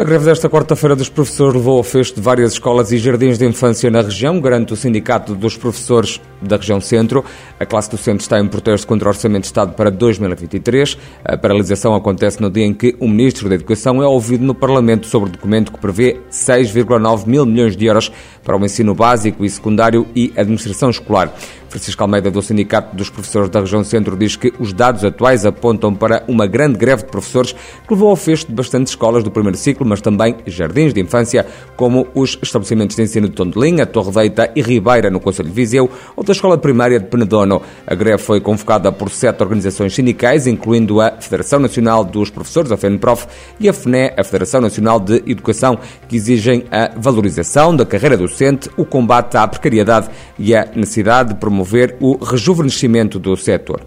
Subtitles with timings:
[0.00, 3.44] A greve desta quarta-feira dos professores levou ao fecho de várias escolas e jardins de
[3.44, 7.22] infância na região, garante o Sindicato dos Professores da região centro.
[7.58, 10.96] A classe docente está em protesto contra o Orçamento de Estado para 2023.
[11.22, 15.06] A paralisação acontece no dia em que o Ministro da Educação é ouvido no Parlamento
[15.06, 18.10] sobre o documento que prevê 6,9 mil milhões de euros
[18.42, 21.30] para o ensino básico e secundário e administração escolar.
[21.68, 25.94] Francisco Almeida, do Sindicato dos Professores da Região Centro, diz que os dados atuais apontam
[25.94, 29.56] para uma grande greve de professores que levou ao fecho de bastantes escolas do primeiro
[29.56, 31.44] ciclo, mas também jardins de infância,
[31.76, 35.90] como os estabelecimentos de ensino de Tondelinha, Torre Deita e Ribeira, no Conselho de Viseu,
[36.16, 37.60] ou da Escola Primária de Penedono.
[37.84, 42.76] A greve foi convocada por sete organizações sindicais, incluindo a Federação Nacional dos Professores, a
[42.76, 43.26] FENPROF,
[43.58, 48.70] e a FNE, a Federação Nacional de Educação, que exigem a valorização da carreira docente,
[48.76, 53.80] o combate à precariedade e a necessidade de promover o rejuvenescimento do setor.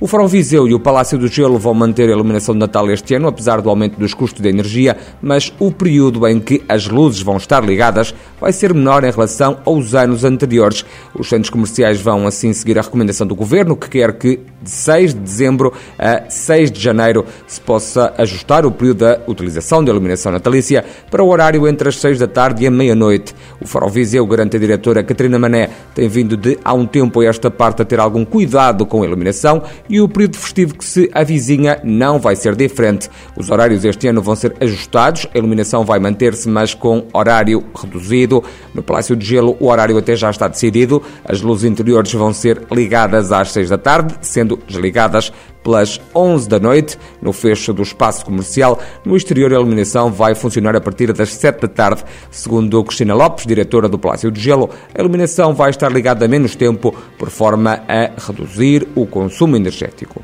[0.00, 3.14] O Fórum Viseu e o Palácio do Gelo vão manter a iluminação de Natal este
[3.14, 7.22] ano, apesar do aumento dos custos de energia, mas o período em que as luzes
[7.22, 10.84] vão estar ligadas vai ser menor em relação aos anos anteriores.
[11.14, 15.14] Os centros comerciais vão assim seguir a recomendação do Governo, que quer que de 6
[15.14, 20.32] de dezembro a 6 de janeiro se possa ajustar o período da utilização de iluminação
[20.32, 23.34] natalícia para o horário entre as 6 da tarde e a meia-noite.
[23.60, 27.24] O Fórum Viseu, garante a diretora Catarina Mané, tem vindo de há um tempo a
[27.24, 31.10] esta parte a ter algum cuidado com a iluminação e o período festivo que se
[31.12, 33.08] avizinha não vai ser diferente.
[33.36, 38.42] Os horários este ano vão ser ajustados, iluminação vai manter-se, mas com horário reduzido.
[38.74, 41.02] No Palácio de Gelo, o horário até já está decidido.
[41.24, 45.32] As luzes interiores vão ser ligadas às 6 da tarde, sendo desligadas
[45.62, 48.78] pelas 11 da noite, no fecho do espaço comercial.
[49.04, 52.04] No exterior, a iluminação vai funcionar a partir das 7 da tarde.
[52.30, 56.54] Segundo Cristina Lopes, diretora do Palácio de Gelo, a iluminação vai estar ligada a menos
[56.54, 60.22] tempo, por forma a reduzir o consumo energético.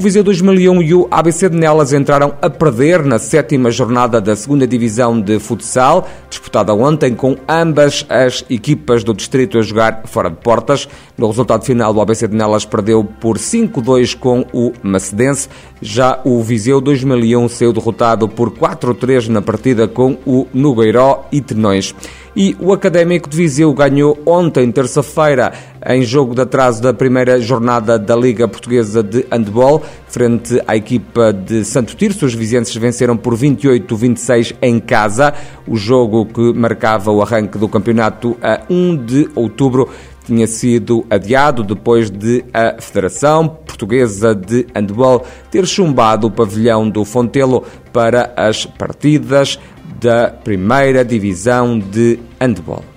[0.00, 4.34] O Viseu 2001 e o ABC de Nelas entraram a perder na sétima jornada da
[4.34, 10.30] segunda divisão de futsal, disputada ontem com ambas as equipas do distrito a jogar fora
[10.30, 10.88] de portas.
[11.18, 15.50] No resultado final, o ABC de Nelas perdeu por 5-2 com o Macedense.
[15.82, 21.94] Já o Viseu 2001 saiu derrotado por 4-3 na partida com o Nogueiró e Tenões.
[22.42, 25.52] E o Académico de Viseu ganhou ontem, terça-feira,
[25.86, 31.34] em jogo de atraso da primeira jornada da Liga Portuguesa de Handball, frente à equipa
[31.34, 32.24] de Santo Tirso.
[32.24, 35.34] Os vizinhos venceram por 28-26 em casa.
[35.68, 39.90] O jogo que marcava o arranque do campeonato a 1 de outubro
[40.24, 47.04] tinha sido adiado depois de a Federação Portuguesa de Handball ter chumbado o pavilhão do
[47.04, 49.58] Fontelo para as partidas
[50.00, 52.89] da primeira divisão de handball.